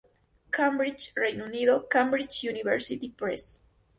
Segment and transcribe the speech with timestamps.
[0.51, 3.67] Cambridge, Reino Unido: Cambridge University Press.